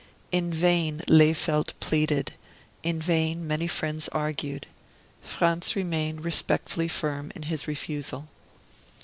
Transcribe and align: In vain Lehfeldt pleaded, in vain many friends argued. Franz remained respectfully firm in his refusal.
In 0.31 0.51
vain 0.51 1.03
Lehfeldt 1.07 1.73
pleaded, 1.79 2.33
in 2.81 2.99
vain 2.99 3.45
many 3.45 3.67
friends 3.67 4.07
argued. 4.07 4.65
Franz 5.21 5.75
remained 5.75 6.25
respectfully 6.25 6.87
firm 6.87 7.31
in 7.35 7.43
his 7.43 7.67
refusal. 7.67 8.27